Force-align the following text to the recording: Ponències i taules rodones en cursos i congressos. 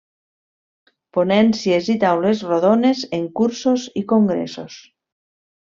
Ponències 1.17 1.91
i 1.95 1.97
taules 2.05 2.43
rodones 2.53 3.05
en 3.21 3.29
cursos 3.43 3.87
i 4.03 4.07
congressos. 4.17 4.83